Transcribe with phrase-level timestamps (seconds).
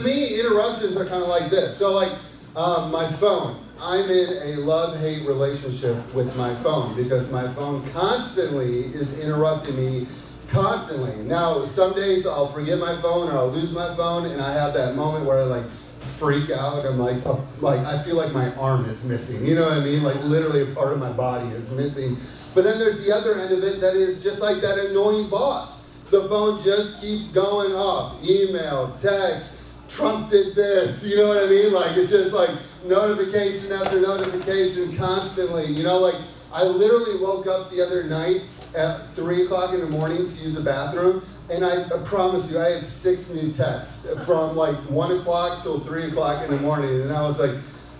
[0.00, 1.76] to me, interruptions are kind of like this.
[1.76, 2.12] So, like
[2.56, 3.56] um, my phone.
[3.82, 9.74] I'm in a love hate relationship with my phone because my phone constantly is interrupting
[9.74, 10.06] me
[10.48, 11.16] constantly.
[11.24, 14.74] Now, some days I'll forget my phone or I'll lose my phone, and I have
[14.74, 16.84] that moment where I like freak out.
[16.84, 19.46] I'm like, uh, like I feel like my arm is missing.
[19.46, 20.02] You know what I mean?
[20.02, 22.16] Like literally a part of my body is missing.
[22.54, 26.04] But then there's the other end of it that is just like that annoying boss.
[26.10, 28.18] The phone just keeps going off.
[28.28, 29.59] Email, text,
[29.90, 31.10] Trump did this.
[31.10, 31.72] You know what I mean?
[31.72, 32.50] Like it's just like
[32.86, 35.66] notification after notification constantly.
[35.66, 36.14] You know, like
[36.54, 38.42] I literally woke up the other night
[38.78, 42.58] at three o'clock in the morning to use the bathroom, and I, I promise you,
[42.58, 47.02] I had six new texts from like one o'clock till three o'clock in the morning,
[47.02, 47.56] and I was like,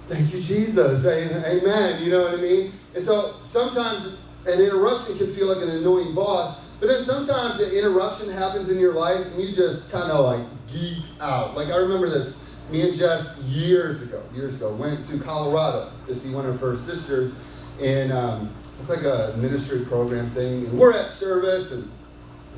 [0.06, 2.72] "Thank you, Jesus, Amen." You know what I mean?
[2.94, 7.76] And so sometimes an interruption can feel like an annoying boss, but then sometimes an
[7.76, 11.54] interruption happens in your life, and you just kind of like geek out.
[11.54, 12.48] Like I remember this.
[12.70, 16.76] Me and Jess years ago, years ago, went to Colorado to see one of her
[16.76, 20.64] sisters, and um, it's like a ministry program thing.
[20.66, 21.90] And we're at service, and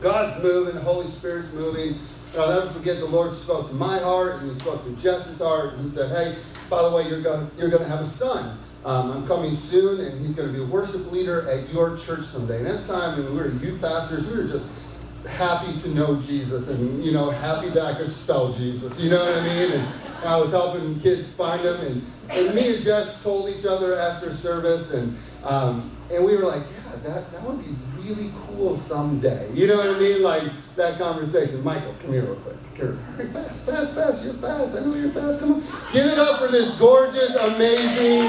[0.03, 1.95] God's moving, the Holy Spirit's moving.
[2.33, 5.41] And I'll never forget the Lord spoke to my heart, and He spoke to Jess's
[5.41, 6.37] heart, and He said, "Hey,
[6.71, 10.01] by the way, you're going you're going to have a son." Um, I'm coming soon,
[10.05, 12.59] and he's going to be a worship leader at your church someday.
[12.59, 14.29] And at that time, mean, we were youth pastors.
[14.31, 14.97] We were just
[15.39, 19.03] happy to know Jesus and, you know, happy that I could spell Jesus.
[19.03, 19.73] You know what I mean?
[19.79, 19.89] And
[20.27, 21.77] I was helping kids find him.
[21.81, 26.45] And, and me and Jess told each other after service, and, um, and we were
[26.45, 29.49] like, yeah, that, that would be really cool someday.
[29.55, 30.23] You know what I mean?
[30.23, 30.43] Like
[30.77, 31.63] that conversation.
[31.65, 32.57] Michael, come here real quick.
[32.77, 34.25] Here, hurry, fast, fast, fast.
[34.25, 34.77] You're fast.
[34.79, 35.41] I know you're fast.
[35.41, 35.61] Come on.
[35.93, 38.25] Give it up for this gorgeous, amazing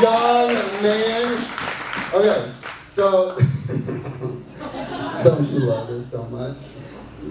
[0.00, 1.36] young man.
[2.14, 2.52] Okay,
[2.86, 3.36] so
[5.22, 6.58] don't you love this so much?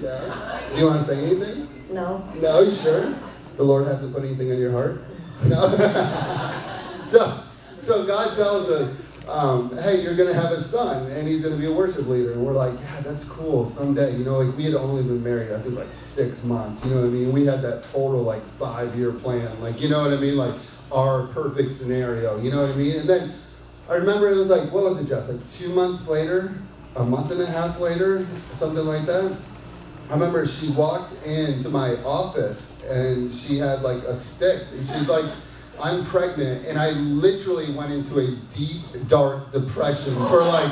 [0.02, 0.62] Yeah.
[0.74, 1.68] Do you want to say anything?
[1.90, 2.24] No.
[2.42, 3.16] No, you sure?
[3.56, 5.02] The Lord hasn't put anything in your heart?
[5.48, 5.70] No.
[7.04, 7.42] so,
[7.78, 11.56] so God tells us, um, hey, you're going to have a son, and he's going
[11.56, 12.34] to be a worship leader.
[12.34, 13.66] And we're like, yeah, that's cool.
[13.66, 16.86] Someday, you know, like we had only been married, I think, like six months.
[16.86, 17.32] You know what I mean?
[17.32, 19.50] We had that total like five year plan.
[19.62, 20.38] Like, you know what I mean?
[20.38, 20.54] Like
[20.94, 22.40] our perfect scenario.
[22.42, 23.00] You know what I mean?
[23.00, 23.32] And then
[23.90, 25.34] I remember it was like, what was it, Jess?
[25.34, 26.54] Like two months later,
[26.96, 29.36] a month and a half later, something like that.
[30.10, 35.10] I remember she walked into my office and she had like a stick and she's
[35.10, 35.26] like,
[35.82, 36.66] I'm pregnant.
[36.68, 40.72] And I literally went into a deep, dark depression for like,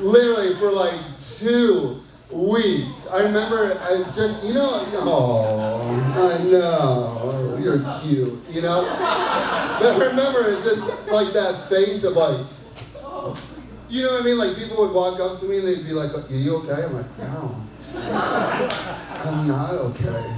[0.00, 2.00] literally for like two
[2.32, 3.08] weeks.
[3.12, 4.68] I remember I just, you know,
[5.02, 8.84] oh, I know, you're cute, you know?
[9.80, 12.46] But I remember just like that face of like,
[13.88, 14.38] you know what I mean?
[14.38, 16.82] Like people would walk up to me and they'd be like, are you okay?
[16.84, 17.56] I'm like, no.
[19.22, 20.36] I'm not okay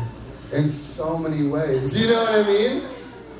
[0.54, 2.00] in so many ways.
[2.00, 2.82] You know what I mean?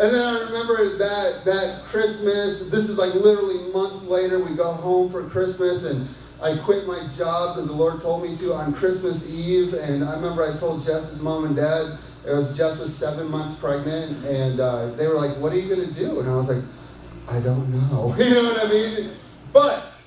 [0.01, 2.71] And then I remember that that Christmas.
[2.71, 4.39] This is like literally months later.
[4.39, 6.09] We go home for Christmas, and
[6.43, 9.75] I quit my job because the Lord told me to on Christmas Eve.
[9.75, 11.99] And I remember I told Jess's mom and dad.
[12.27, 15.69] It was Jess was seven months pregnant, and uh, they were like, "What are you
[15.69, 16.65] gonna do?" And I was like,
[17.31, 19.11] "I don't know." you know what I mean?
[19.53, 20.03] But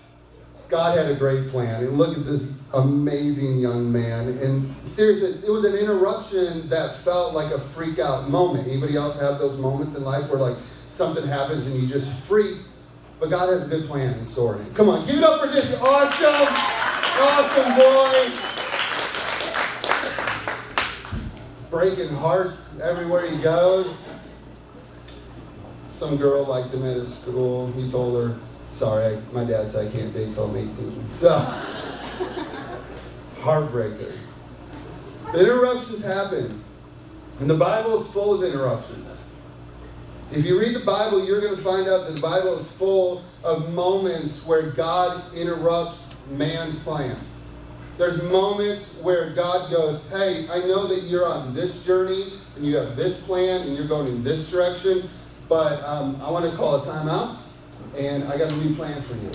[0.68, 1.84] God had a great plan.
[1.84, 4.28] And look at this amazing young man.
[4.28, 8.68] And seriously, it was an interruption that felt like a freak out moment.
[8.68, 12.58] Anybody else have those moments in life where like something happens and you just freak?
[13.20, 14.60] But God has a good plan in store.
[14.74, 16.48] Come on, give it up for this awesome,
[17.22, 18.30] awesome boy.
[21.70, 24.14] Breaking hearts everywhere he goes.
[25.86, 27.72] Some girl liked him at his school.
[27.72, 28.38] He told her,
[28.70, 31.08] Sorry, my dad said I can't date till I'm 18.
[31.08, 31.30] So,
[33.46, 34.12] heartbreaker.
[35.38, 36.64] Interruptions happen.
[37.40, 39.34] And the Bible is full of interruptions.
[40.32, 43.22] If you read the Bible, you're going to find out that the Bible is full
[43.44, 47.16] of moments where God interrupts man's plan.
[47.98, 52.26] There's moments where God goes, Hey, I know that you're on this journey
[52.56, 55.04] and you have this plan and you're going in this direction,
[55.48, 57.38] but um, I want to call a timeout
[57.98, 59.32] and I got a new plan for you.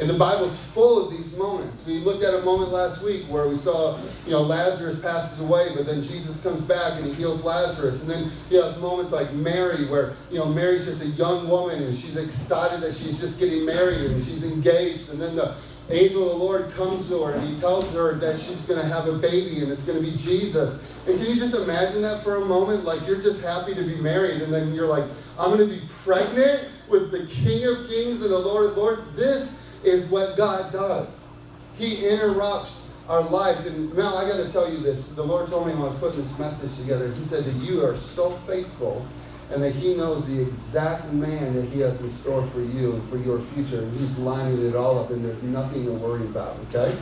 [0.00, 1.86] And the Bible's full of these moments.
[1.86, 5.68] We looked at a moment last week where we saw, you know, Lazarus passes away,
[5.76, 8.08] but then Jesus comes back and he heals Lazarus.
[8.08, 11.82] And then you have moments like Mary, where, you know, Mary's just a young woman
[11.82, 15.12] and she's excited that she's just getting married and she's engaged.
[15.12, 15.54] And then the
[15.90, 18.86] angel of the Lord comes to her and he tells her that she's going to
[18.86, 21.06] have a baby and it's going to be Jesus.
[21.06, 22.84] And can you just imagine that for a moment?
[22.84, 25.04] Like you're just happy to be married and then you're like,
[25.38, 29.14] I'm going to be pregnant with the King of Kings and the Lord of Lords.
[29.14, 31.36] This is what God does.
[31.76, 33.66] He interrupts our lives.
[33.66, 35.14] and Mel, I got to tell you this.
[35.14, 37.84] The Lord told me when I was putting this message together, He said that you
[37.84, 39.04] are so faithful
[39.52, 43.02] and that He knows the exact man that He has in store for you and
[43.02, 46.56] for your future, and He's lining it all up, and there's nothing to worry about,
[46.68, 46.96] okay?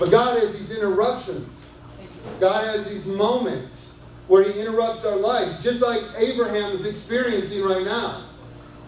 [0.00, 1.78] But God has these interruptions.
[2.40, 7.84] God has these moments where He interrupts our life, just like Abraham is experiencing right
[7.84, 8.24] now.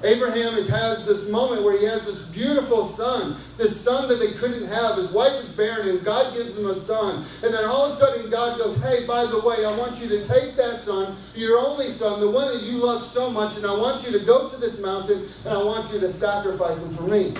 [0.04, 4.68] Abraham has this moment where he has this beautiful son, this son that they couldn't
[4.68, 4.96] have.
[4.96, 7.24] His wife is barren, and God gives him a son.
[7.42, 10.08] And then all of a sudden, God goes, Hey, by the way, I want you
[10.08, 13.64] to take that son, your only son, the one that you love so much, and
[13.64, 16.90] I want you to go to this mountain, and I want you to sacrifice him
[16.90, 17.32] for me.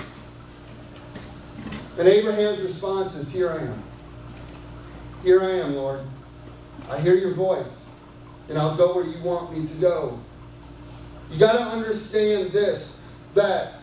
[1.99, 3.83] And Abraham's response is, Here I am.
[5.23, 6.01] Here I am, Lord.
[6.89, 7.93] I hear your voice,
[8.49, 10.19] and I'll go where you want me to go.
[11.31, 13.73] You got to understand this that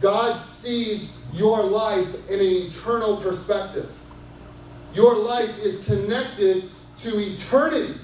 [0.00, 3.98] God sees your life in an eternal perspective.
[4.94, 6.64] Your life is connected
[6.98, 7.94] to eternity.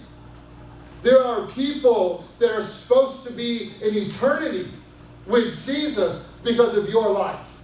[1.03, 4.69] There are people that are supposed to be in eternity
[5.27, 7.61] with Jesus because of your life.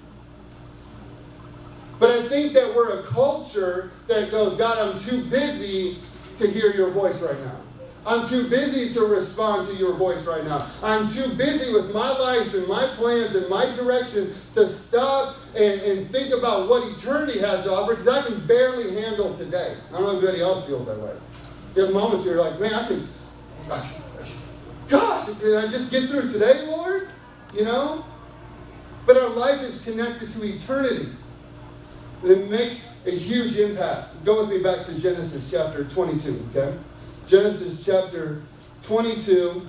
[1.99, 5.99] But I think that we're a culture that goes, God, I'm too busy
[6.37, 7.57] to hear your voice right now.
[8.07, 10.67] I'm too busy to respond to your voice right now.
[10.83, 15.81] I'm too busy with my life and my plans and my direction to stop and,
[15.83, 19.77] and think about what eternity has to offer because I can barely handle today.
[19.91, 21.15] I don't know if anybody else feels that way.
[21.77, 23.07] You have moments where you're like, man, I can,
[23.69, 23.95] gosh,
[24.89, 27.09] gosh, can I just get through today, Lord?
[27.55, 28.05] You know?
[29.07, 31.09] But our life is connected to eternity.
[32.25, 34.25] it makes a huge impact.
[34.25, 36.77] Go with me back to Genesis chapter 22, okay?
[37.27, 38.43] Genesis chapter
[38.83, 39.63] 22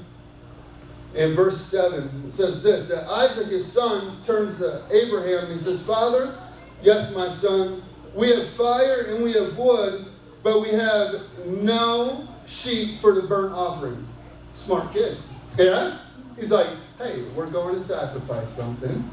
[1.15, 5.85] and verse 7 says this that Isaac, his son, turns to Abraham and he says,
[5.85, 6.35] Father,
[6.81, 7.81] yes, my son,
[8.15, 10.05] we have fire and we have wood,
[10.44, 11.13] but we have
[11.47, 14.07] no sheep for the burnt offering.
[14.51, 15.17] Smart kid.
[15.57, 15.97] Yeah?
[16.35, 16.67] He's like,
[16.97, 19.03] hey, we're going to sacrifice something.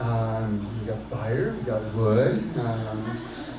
[0.00, 2.42] Um, we got fire, we got wood.
[2.58, 3.12] Um,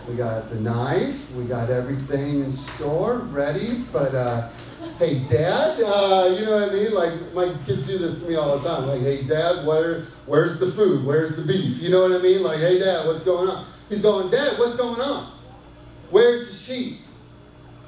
[0.08, 1.34] we got the knife.
[1.36, 3.84] We got everything in store, ready.
[3.94, 4.50] But uh,
[4.98, 6.94] hey, Dad, uh, you know what I mean?
[6.94, 8.88] Like my kids do this to me all the time.
[8.88, 11.06] Like, hey, Dad, where where's the food?
[11.06, 11.82] Where's the beef?
[11.82, 12.44] You know what I mean?
[12.44, 13.66] Like, hey, Dad, what's going on?
[13.90, 15.32] He's going, Dad, what's going on?
[16.10, 17.00] Where's the sheep?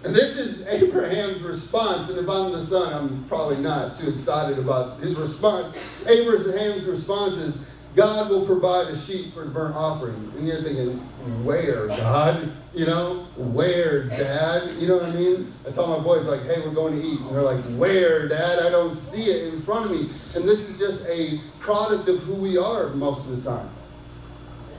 [0.03, 2.09] And this is Abraham's response.
[2.09, 6.05] And if I'm the son, I'm probably not too excited about his response.
[6.07, 10.31] Abraham's response is, God will provide a sheep for the burnt offering.
[10.35, 10.97] And you're thinking,
[11.45, 12.51] where, God?
[12.73, 14.71] You know, where, Dad?
[14.79, 15.47] You know what I mean?
[15.67, 17.19] I tell my boys, like, hey, we're going to eat.
[17.19, 18.59] And they're like, where, Dad?
[18.65, 20.07] I don't see it in front of me.
[20.35, 23.69] And this is just a product of who we are most of the time.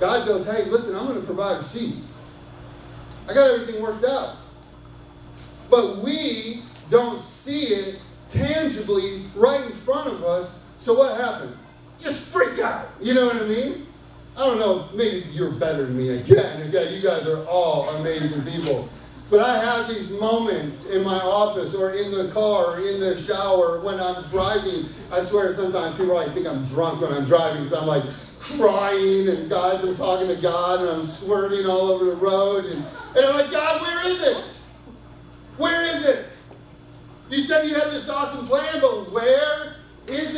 [0.00, 1.94] God goes, hey, listen, I'm going to provide a sheep.
[3.28, 4.37] I got everything worked out.
[5.70, 10.75] But we don't see it tangibly right in front of us.
[10.78, 11.73] So what happens?
[12.04, 12.86] Just freak out.
[13.00, 13.86] You know what I mean?
[14.36, 16.60] I don't know, maybe you're better than me again.
[16.74, 18.88] You guys are all amazing people.
[19.30, 23.16] But I have these moments in my office or in the car or in the
[23.16, 24.84] shower when I'm driving.
[25.12, 28.02] I swear sometimes people like think I'm drunk when I'm driving because I'm like
[28.40, 32.64] crying and God, I'm talking to God and I'm swerving all over the road.
[32.66, 32.84] And,
[33.16, 34.60] and I'm like, God, where is it?
[35.56, 36.38] Where is it?
[37.30, 39.76] You said you had this awesome plan, but where
[40.06, 40.33] is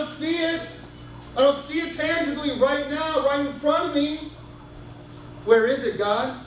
[0.00, 0.80] don't see it.
[1.36, 4.16] I don't see it tangibly right now, right in front of me.
[5.44, 6.42] Where is it, God?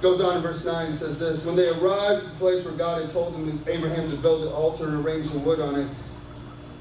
[0.00, 3.00] Goes on in verse 9 says this When they arrived at the place where God
[3.00, 5.88] had told them, Abraham to build an altar and arrange the wood on it,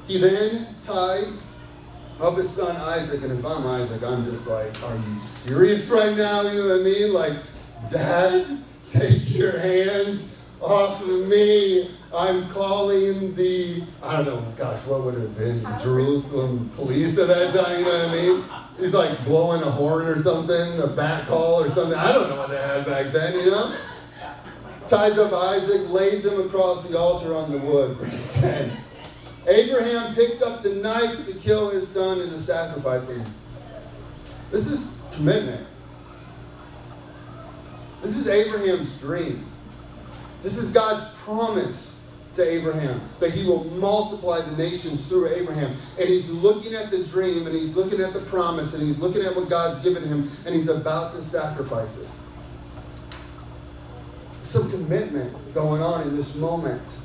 [0.08, 1.26] he then tied
[2.22, 3.24] up his son Isaac.
[3.24, 6.44] And if I'm Isaac, I'm just like, Are you serious right now?
[6.44, 7.14] You know what I mean?
[7.14, 7.34] Like,
[7.90, 11.90] Dad, take your hands off of me.
[12.14, 15.64] I'm calling the, I don't know, gosh, what would it have been?
[15.64, 18.44] The Jerusalem police at that time, you know what I mean?
[18.78, 21.98] He's like blowing a horn or something, a bat call or something.
[21.98, 23.78] I don't know what they had back then, you know?
[24.90, 27.92] Ties up Isaac, lays him across the altar on the wood.
[27.98, 28.72] Verse 10.
[29.48, 33.26] Abraham picks up the knife to kill his son and to sacrifice him.
[34.52, 35.66] This is commitment.
[38.02, 39.46] This is Abraham's dream.
[40.42, 42.01] This is God's promise
[42.34, 45.72] to Abraham, that he will multiply the nations through Abraham.
[46.00, 49.22] And he's looking at the dream and he's looking at the promise and he's looking
[49.24, 52.10] at what God's given him and he's about to sacrifice it.
[54.42, 57.00] Some commitment going on in this moment.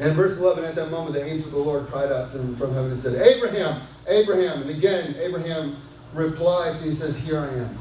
[0.00, 2.56] And verse 11, at that moment, the angel of the Lord cried out to him
[2.56, 4.62] from heaven and said, Abraham, Abraham.
[4.62, 5.76] And again, Abraham
[6.12, 7.78] replies and he says, Here I am.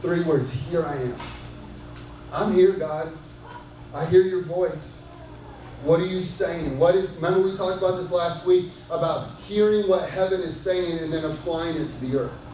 [0.00, 1.14] three words Here I am.
[2.32, 3.12] I'm here, God.
[3.94, 5.06] I hear your voice.
[5.82, 6.78] What are you saying?
[6.78, 10.98] What is, remember we talked about this last week about hearing what heaven is saying
[10.98, 12.52] and then applying it to the earth.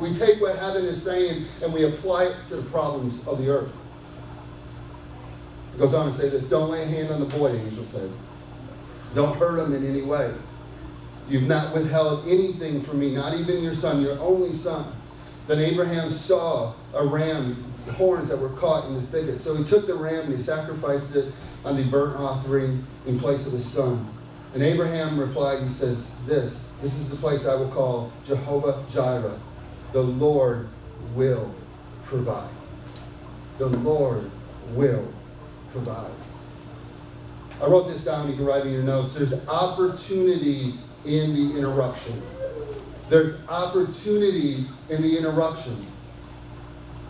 [0.00, 3.50] We take what heaven is saying and we apply it to the problems of the
[3.50, 3.76] earth.
[5.74, 8.10] It goes on to say this Don't lay a hand on the boy, angel said.
[9.14, 10.32] Don't hurt him in any way.
[11.28, 14.84] You've not withheld anything from me, not even your son, your only son.
[15.46, 17.56] Then Abraham saw a ram,
[17.92, 19.38] horns that were caught in the thicket.
[19.38, 21.32] So he took the ram and he sacrificed it
[21.64, 24.06] on the burnt offering in place of the son.
[24.54, 29.38] And Abraham replied, he says, This, this is the place I will call Jehovah Jireh.
[29.92, 30.68] The Lord
[31.14, 31.54] will
[32.04, 32.54] provide.
[33.58, 34.30] The Lord
[34.74, 35.12] will
[35.70, 36.12] provide.
[37.62, 39.14] I wrote this down, you can write in your notes.
[39.14, 42.20] There's opportunity in the interruption.
[43.08, 45.74] There's opportunity in the interruption.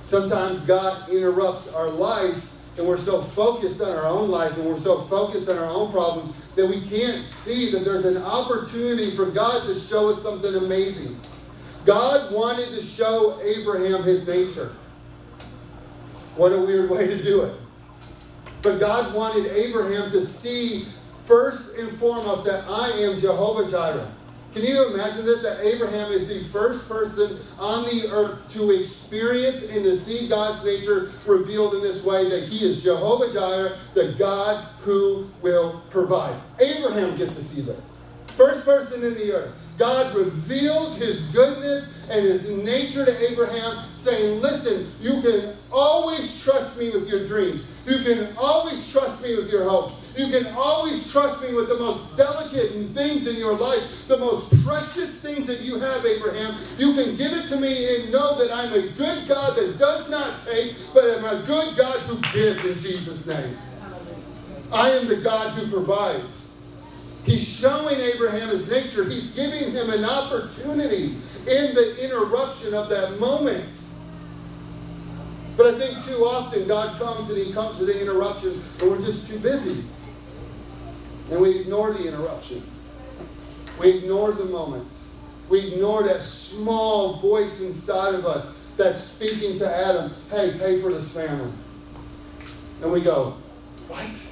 [0.02, 4.76] Sometimes God interrupts our life and we're so focused on our own life and we're
[4.76, 9.26] so focused on our own problems that we can't see that there's an opportunity for
[9.26, 11.16] God to show us something amazing.
[11.86, 14.72] God wanted to show Abraham his nature.
[16.36, 17.54] What a weird way to do it.
[18.62, 20.84] But God wanted Abraham to see
[21.20, 24.10] first and foremost that I am Jehovah Jireh.
[24.52, 25.42] Can you imagine this?
[25.42, 30.62] That Abraham is the first person on the earth to experience and to see God's
[30.64, 36.38] nature revealed in this way that he is Jehovah Jireh, the God who will provide.
[36.60, 38.04] Abraham gets to see this.
[38.36, 39.54] First person in the earth.
[39.78, 46.78] God reveals his goodness and his nature to Abraham, saying, Listen, you can always trust
[46.78, 47.84] me with your dreams.
[47.86, 50.14] You can always trust me with your hopes.
[50.16, 54.64] You can always trust me with the most delicate things in your life, the most
[54.66, 56.54] precious things that you have, Abraham.
[56.78, 60.10] You can give it to me and know that I'm a good God that does
[60.10, 63.56] not take, but I'm a good God who gives in Jesus' name.
[64.72, 66.51] I am the God who provides.
[67.24, 69.08] He's showing Abraham his nature.
[69.08, 73.84] He's giving him an opportunity in the interruption of that moment.
[75.56, 78.50] But I think too often God comes and he comes to the interruption
[78.80, 79.84] and we're just too busy.
[81.30, 82.62] And we ignore the interruption.
[83.80, 85.02] We ignore the moment.
[85.48, 90.90] We ignore that small voice inside of us that's speaking to Adam, hey, pay for
[90.90, 91.52] this family.
[92.82, 93.36] And we go,
[93.86, 94.31] what?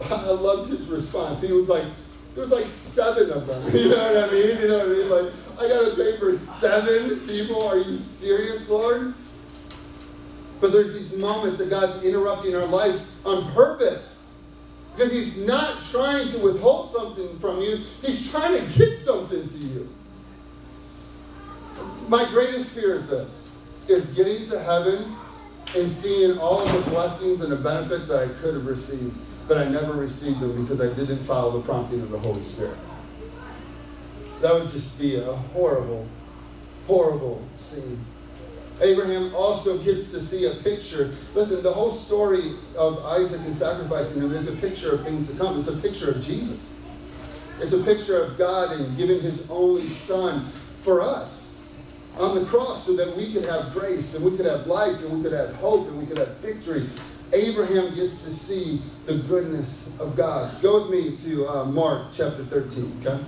[0.10, 1.42] I loved his response.
[1.42, 1.84] He was like,
[2.34, 3.62] there's like seven of them.
[3.72, 4.58] You know what I mean?
[4.58, 5.10] You know what I mean?
[5.10, 7.62] Like, I got to pay for seven people.
[7.68, 9.14] Are you serious, Lord?
[10.60, 14.42] But there's these moments that God's interrupting our life on purpose.
[14.92, 19.58] Because He's not trying to withhold something from you, He's trying to get something to
[19.58, 19.88] you.
[22.08, 23.56] My greatest fear is this
[23.88, 25.16] is getting to heaven
[25.76, 29.16] and seeing all of the blessings and the benefits that I could have received
[29.50, 32.78] but I never received them because I didn't follow the prompting of the Holy Spirit.
[34.40, 36.06] That would just be a horrible,
[36.86, 37.98] horrible scene.
[38.80, 41.10] Abraham also gets to see a picture.
[41.34, 45.42] Listen, the whole story of Isaac and sacrificing him is a picture of things to
[45.42, 45.58] come.
[45.58, 46.80] It's a picture of Jesus.
[47.58, 51.60] It's a picture of God and giving his only son for us
[52.20, 55.12] on the cross so that we could have grace and we could have life and
[55.12, 56.86] we could have hope and we could have victory
[57.32, 60.50] Abraham gets to see the goodness of God.
[60.62, 63.24] Go with me to uh, Mark chapter 13, okay?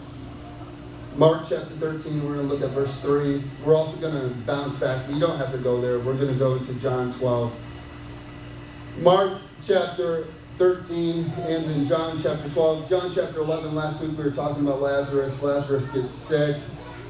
[1.17, 3.43] Mark chapter 13, we're going to look at verse 3.
[3.65, 5.09] We're also going to bounce back.
[5.11, 5.99] You don't have to go there.
[5.99, 8.99] We're going to go into John 12.
[9.03, 10.25] Mark chapter
[10.57, 12.89] 13 and then John chapter 12.
[12.89, 15.43] John chapter 11, last week we were talking about Lazarus.
[15.43, 16.57] Lazarus gets sick,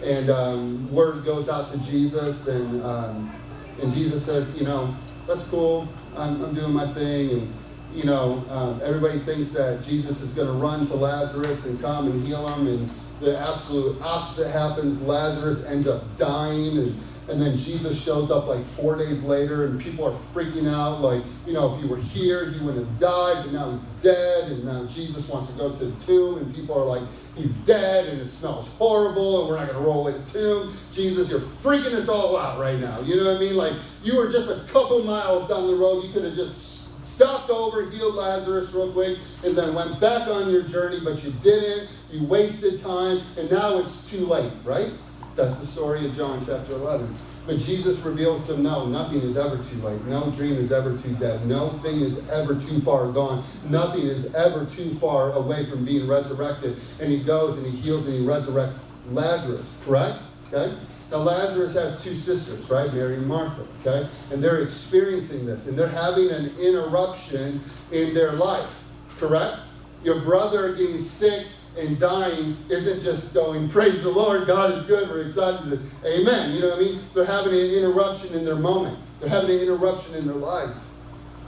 [0.04, 3.32] and um, word goes out to Jesus, and, um,
[3.80, 4.94] and Jesus says, You know,
[5.26, 5.88] that's cool.
[6.17, 7.31] I'm, I'm doing my thing.
[7.31, 7.52] And,
[7.95, 12.11] you know, um, everybody thinks that Jesus is going to run to Lazarus and come
[12.11, 12.67] and heal him.
[12.67, 15.02] And the absolute opposite happens.
[15.02, 16.79] Lazarus ends up dying.
[16.79, 21.00] And, and then Jesus shows up like four days later, and people are freaking out.
[21.00, 24.52] Like, you know, if he were here, he wouldn't have died, but now he's dead.
[24.52, 27.02] And now Jesus wants to go to the tomb, and people are like,
[27.34, 30.70] he's dead, and it smells horrible, and we're not going to roll away the tomb.
[30.92, 33.00] Jesus, you're freaking us all out right now.
[33.00, 33.56] You know what I mean?
[33.56, 33.72] Like,
[34.04, 36.04] you were just a couple miles down the road.
[36.04, 40.50] You could have just stopped over, healed Lazarus real quick, and then went back on
[40.50, 41.88] your journey, but you didn't.
[42.10, 44.92] You wasted time, and now it's too late, right?
[45.34, 47.14] That's the story of John chapter 11.
[47.46, 50.04] But Jesus reveals to no, nothing is ever too late.
[50.04, 51.44] No dream is ever too dead.
[51.46, 53.42] No thing is ever too far gone.
[53.68, 56.76] Nothing is ever too far away from being resurrected.
[57.00, 60.18] And he goes and he heals and he resurrects Lazarus, correct?
[60.52, 60.72] Okay?
[61.10, 62.92] Now, Lazarus has two sisters, right?
[62.94, 64.08] Mary and Martha, okay?
[64.32, 67.60] And they're experiencing this, and they're having an interruption
[67.90, 69.66] in their life, correct?
[70.04, 71.46] Your brother getting sick
[71.79, 75.71] and dying isn't just going, praise the Lord, God is good, we're excited.
[75.71, 76.55] To, Amen.
[76.55, 77.00] You know what I mean?
[77.14, 80.88] They're having an interruption in their moment, they're having an interruption in their life.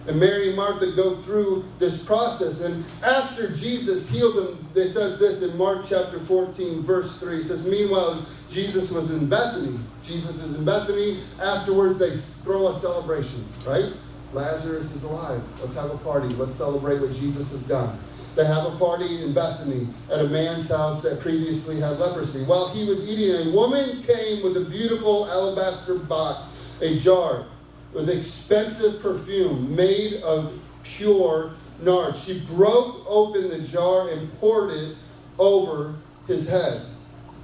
[0.06, 2.62] And Mary and Martha go through this process.
[2.62, 7.36] And after Jesus healed them, they says this in Mark chapter 14, verse 3.
[7.36, 9.78] It says, Meanwhile, Jesus was in Bethany.
[10.02, 11.16] Jesus is in Bethany.
[11.42, 13.94] Afterwards, they throw a celebration, right?
[14.34, 15.42] Lazarus is alive.
[15.60, 16.28] Let's have a party.
[16.34, 17.96] Let's celebrate what Jesus has done.
[18.36, 22.44] They have a party in Bethany at a man's house that previously had leprosy.
[22.44, 27.46] While he was eating, a woman came with a beautiful alabaster box, a jar
[27.92, 32.16] with expensive perfume made of pure nard.
[32.16, 34.96] She broke open the jar and poured it
[35.38, 35.94] over
[36.26, 36.82] his head.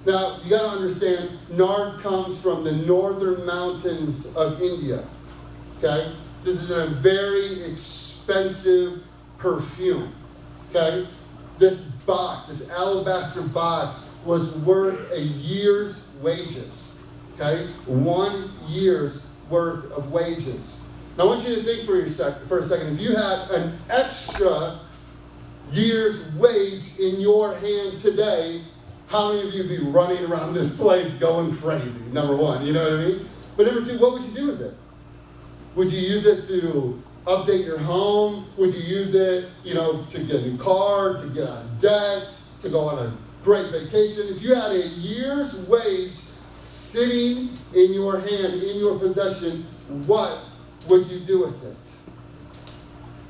[0.06, 5.04] Now, you got to understand, nard comes from the northern mountains of India.
[5.78, 6.12] Okay?
[6.42, 9.04] This is a very expensive
[9.38, 10.12] perfume.
[10.70, 11.06] Okay?
[11.59, 17.02] This box, this alabaster box, was worth a year's wages.
[17.35, 17.66] Okay?
[17.87, 20.87] One year's worth of wages.
[21.18, 22.94] Now, I want you to think for, your sec- for a second.
[22.94, 24.78] If you had an extra
[25.73, 28.62] year's wage in your hand today,
[29.09, 32.11] how many of you would be running around this place going crazy?
[32.12, 33.26] Number one, you know what I mean?
[33.56, 34.75] But number two, what would you do with it?
[35.77, 38.45] Would you use it to update your home?
[38.59, 41.79] Would you use it, you know, to get a new car, to get out of
[41.79, 43.12] debt, to go on a
[43.43, 44.25] great vacation?
[44.29, 46.15] If you had a year's wage
[46.55, 49.62] sitting in your hand, in your possession,
[50.07, 50.45] what
[50.89, 51.97] would you do with it?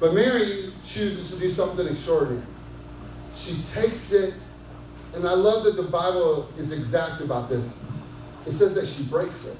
[0.00, 2.42] But Mary chooses to do something extraordinary.
[3.35, 4.35] She takes it,
[5.14, 7.78] and I love that the Bible is exact about this.
[8.47, 9.59] It says that she breaks it.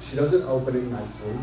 [0.00, 1.38] She doesn't open it nicely.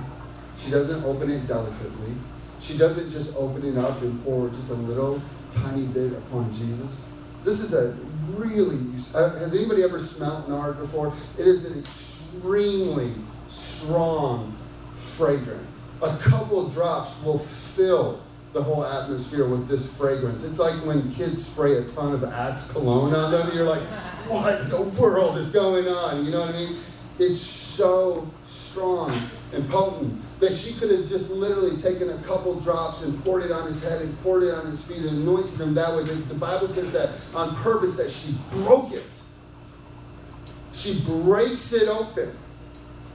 [0.56, 2.14] She doesn't open it delicately.
[2.60, 7.12] She doesn't just open it up and pour just a little tiny bit upon Jesus.
[7.44, 7.96] This is a
[8.38, 8.78] really,
[9.14, 11.14] has anybody ever smelled nard before?
[11.38, 13.14] It is an extremely
[13.48, 14.56] strong
[14.92, 15.88] fragrance.
[16.02, 18.20] A couple drops will fill
[18.54, 20.44] the whole atmosphere with this fragrance.
[20.44, 23.84] It's like when kids spray a ton of Axe cologne on them, you're like,
[24.28, 26.26] what in the world is going on?
[26.26, 26.76] You know what I mean?
[27.20, 29.12] It's so strong
[29.54, 33.52] and potent that she could have just literally taken a couple drops and poured it
[33.52, 36.04] on his head and poured it on his feet and anointed him that way.
[36.04, 39.24] The Bible says that on purpose that she broke it.
[40.74, 42.32] She breaks it open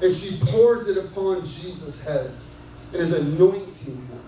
[0.03, 2.33] and she pours it upon Jesus' head
[2.93, 4.21] and is anointing him.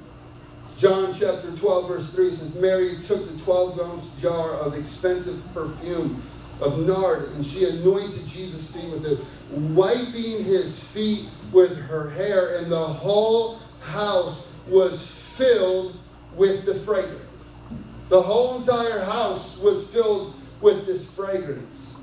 [0.77, 6.23] John chapter 12, verse 3 says, Mary took the 12 ounce jar of expensive perfume
[6.61, 9.19] of nard, and she anointed Jesus' feet with it,
[9.75, 15.97] wiping his feet with her hair, and the whole house was filled
[16.37, 17.61] with the fragrance.
[18.09, 22.03] The whole entire house was filled with this fragrance.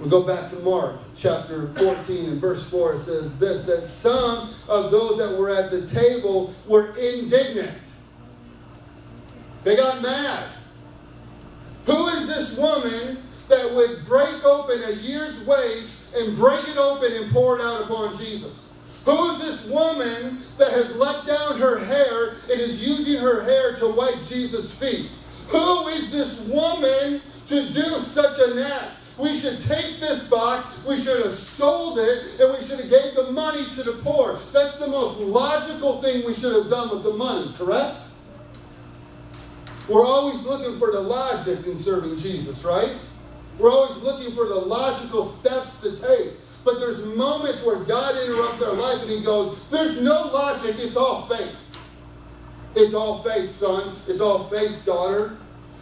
[0.00, 2.94] We go back to Mark chapter 14 and verse 4.
[2.94, 8.00] It says this that some of those that were at the table were indignant.
[9.62, 10.46] They got mad.
[11.86, 17.12] Who is this woman that would break open a year's wage and break it open
[17.12, 18.74] and pour it out upon Jesus?
[19.04, 23.74] Who is this woman that has let down her hair and is using her hair
[23.76, 25.10] to wipe Jesus' feet?
[25.48, 28.92] Who is this woman to do such an act?
[29.18, 33.14] We should take this box, we should have sold it, and we should have gave
[33.14, 34.38] the money to the poor.
[34.52, 38.02] That's the most logical thing we should have done with the money, correct?
[39.88, 42.96] We're always looking for the logic in serving Jesus, right?
[43.58, 46.32] We're always looking for the logical steps to take.
[46.64, 50.96] But there's moments where God interrupts our life and He goes, There's no logic, it's
[50.96, 51.56] all faith.
[52.76, 53.94] It's all faith, son.
[54.08, 55.36] It's all faith, daughter.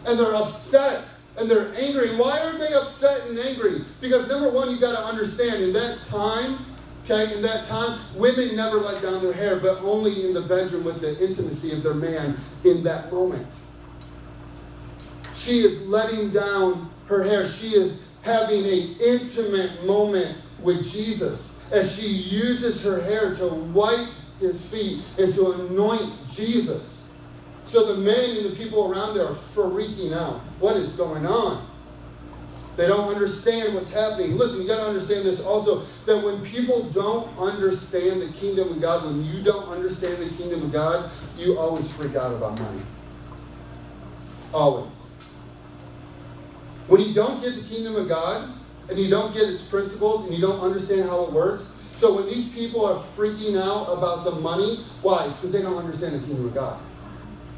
[0.05, 1.05] And they're upset
[1.39, 2.09] and they're angry.
[2.09, 3.79] Why are they upset and angry?
[4.01, 6.57] Because number one, you got to understand in that time,
[7.05, 10.83] okay, in that time, women never let down their hair, but only in the bedroom
[10.83, 13.63] with the intimacy of their man in that moment.
[15.33, 17.45] She is letting down her hair.
[17.45, 24.07] She is having an intimate moment with Jesus as she uses her hair to wipe
[24.39, 27.13] his feet and to anoint Jesus.
[27.63, 30.39] So the men and the people around there are freaking out.
[30.59, 31.65] What is going on?
[32.75, 34.35] They don't understand what's happening.
[34.35, 38.81] Listen, you got to understand this also that when people don't understand the kingdom of
[38.81, 42.81] God, when you don't understand the kingdom of God, you always freak out about money.
[44.53, 45.02] Always.
[46.87, 48.49] When you don't get the kingdom of God,
[48.89, 51.89] and you don't get its principles and you don't understand how it works.
[51.95, 55.25] So when these people are freaking out about the money, why?
[55.25, 56.79] It's because they don't understand the kingdom of God.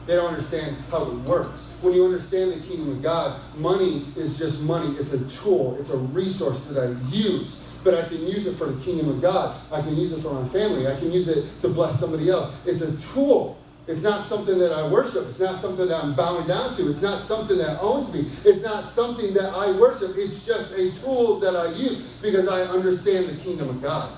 [0.05, 1.79] They don't understand how it works.
[1.81, 4.93] When you understand the kingdom of God, money is just money.
[4.99, 7.63] It's a tool, it's a resource that I use.
[7.83, 9.55] But I can use it for the kingdom of God.
[9.71, 10.87] I can use it for my family.
[10.87, 12.65] I can use it to bless somebody else.
[12.65, 13.59] It's a tool.
[13.87, 15.25] It's not something that I worship.
[15.27, 16.89] It's not something that I'm bowing down to.
[16.89, 18.21] It's not something that owns me.
[18.21, 20.11] It's not something that I worship.
[20.15, 24.11] It's just a tool that I use because I understand the kingdom of God.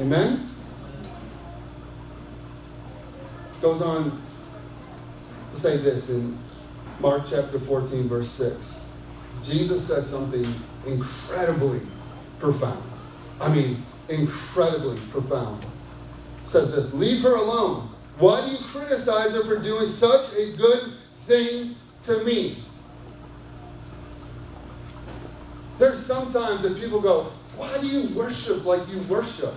[0.00, 0.48] Amen?
[3.60, 4.22] Goes on
[5.50, 6.38] to say this in
[7.00, 8.86] Mark chapter 14, verse 6.
[9.42, 10.46] Jesus says something
[10.86, 11.80] incredibly
[12.38, 12.82] profound.
[13.40, 15.64] I mean, incredibly profound.
[16.44, 17.87] Says this Leave her alone.
[18.18, 22.56] Why do you criticize her for doing such a good thing to me?
[25.78, 27.24] There's sometimes that people go,
[27.56, 29.54] Why do you worship like you worship?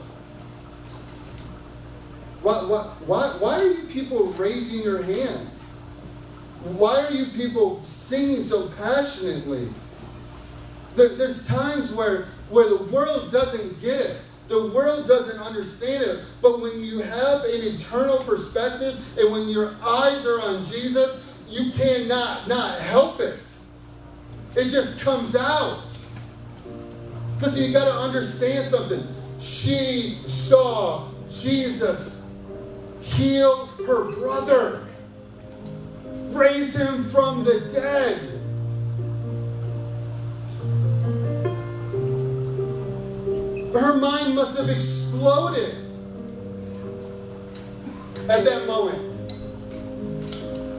[2.43, 5.79] Why, why, why, why are you people raising your hands?
[6.63, 9.69] Why are you people singing so passionately?
[10.95, 14.17] There, there's times where, where the world doesn't get it.
[14.51, 16.19] The world doesn't understand it.
[16.41, 21.71] But when you have an eternal perspective and when your eyes are on Jesus, you
[21.71, 23.39] cannot not help it.
[24.57, 25.97] It just comes out.
[27.39, 29.01] Listen, you got to understand something.
[29.39, 32.43] She saw Jesus
[32.99, 34.85] heal her brother,
[36.33, 38.30] raise him from the dead.
[43.81, 45.73] Her mind must have exploded
[48.29, 49.01] at that moment.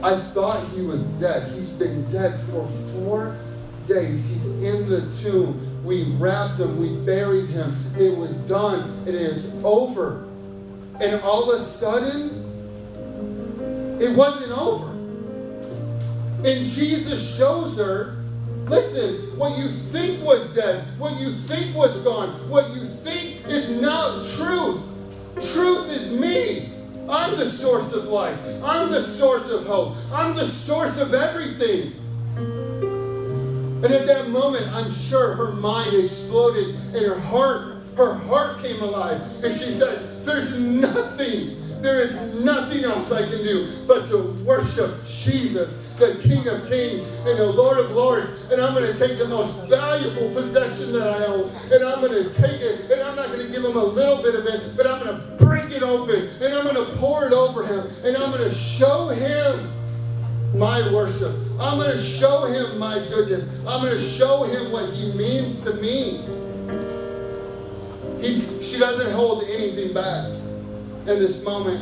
[0.01, 1.51] I thought he was dead.
[1.51, 3.35] He's been dead for four
[3.83, 4.29] days.
[4.29, 5.83] He's in the tomb.
[5.83, 7.75] We wrapped him, we buried him.
[7.99, 10.29] It was done, and it's over.
[11.01, 12.39] And all of a sudden,
[13.99, 14.91] it wasn't over.
[16.37, 18.22] And Jesus shows her
[18.65, 23.81] Listen, what you think was dead, what you think was gone, what you think is
[23.81, 24.89] not truth.
[25.35, 26.69] Truth is me.
[27.09, 28.39] I'm the source of life.
[28.63, 29.95] I'm the source of hope.
[30.13, 31.91] I'm the source of everything.
[33.83, 38.81] And at that moment, I'm sure her mind exploded and her heart, her heart came
[38.81, 39.19] alive.
[39.43, 45.01] And she said, There's nothing, there is nothing else I can do but to worship
[45.03, 49.17] Jesus the King of Kings and the Lord of Lords, and I'm going to take
[49.17, 53.15] the most valuable possession that I own, and I'm going to take it, and I'm
[53.15, 55.71] not going to give him a little bit of it, but I'm going to break
[55.71, 59.09] it open, and I'm going to pour it over him, and I'm going to show
[59.09, 59.69] him
[60.57, 61.33] my worship.
[61.59, 63.63] I'm going to show him my goodness.
[63.67, 66.25] I'm going to show him what he means to me.
[68.19, 70.42] He, she doesn't hold anything back
[71.07, 71.81] in this moment.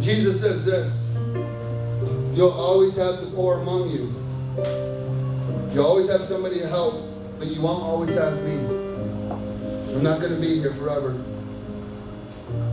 [0.00, 1.18] Jesus says this.
[2.34, 4.14] You'll always have the poor among you.
[5.74, 6.94] You'll always have somebody to help,
[7.38, 8.56] but you won't always have me.
[9.94, 11.12] I'm not going to be here forever.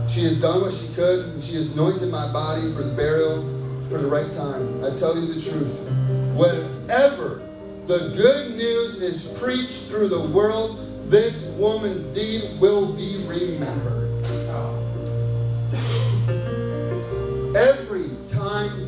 [0.08, 3.42] She has done what she could, and she has anointed my body for the burial
[3.90, 4.84] for the right time.
[4.84, 5.80] I tell you the truth.
[6.34, 7.42] Whatever
[7.86, 10.78] the good news is preached through the world,
[11.10, 14.07] this woman's deed will be remembered.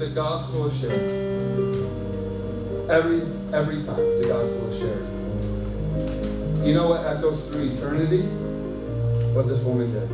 [0.00, 1.12] The gospel is shared,
[2.90, 3.20] every
[3.52, 5.04] every time the gospel is shared,
[6.66, 8.22] you know what echoes through eternity?
[9.36, 10.10] What this woman did.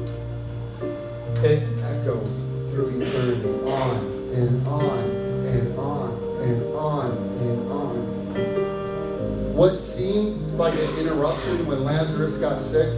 [1.45, 3.97] It echoes through eternity on
[4.35, 4.99] and on
[5.47, 6.11] and on
[6.43, 9.55] and on and on.
[9.55, 12.93] What seemed like an interruption when Lazarus got sick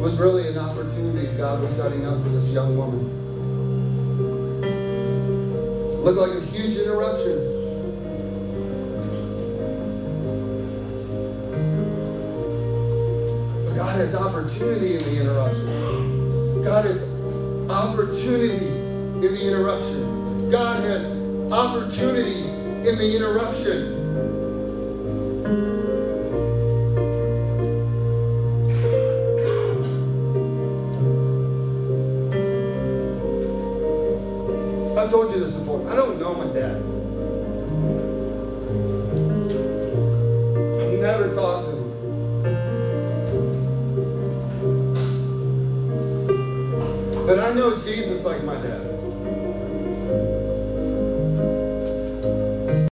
[0.00, 3.25] was really an opportunity God was setting up for this young woman.
[6.76, 7.36] Interruption.
[13.64, 16.62] But God has opportunity in the interruption.
[16.62, 17.14] God has
[17.70, 20.50] opportunity in the interruption.
[20.50, 21.06] God has
[21.52, 22.48] opportunity
[22.88, 23.96] in the interruption.
[34.98, 35.54] I've told you this